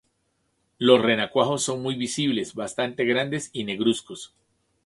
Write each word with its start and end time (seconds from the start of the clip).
Los 0.79 0.99
renacuajos 0.99 1.61
son 1.61 1.83
muy 1.83 1.93
visibles, 1.93 2.55
bastante 2.55 3.05
grandes, 3.05 3.51
y 3.53 3.65
negruzcos. 3.65 4.33